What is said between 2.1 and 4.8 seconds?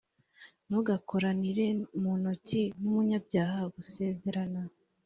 ntoki n umunyabyaha gusezerana